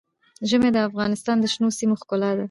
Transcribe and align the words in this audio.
ژمی 0.49 0.69
د 0.73 0.77
افغانستان 0.89 1.35
د 1.39 1.45
شنو 1.53 1.67
سیمو 1.79 1.95
ښکلا 2.01 2.29
ده. 2.37 2.39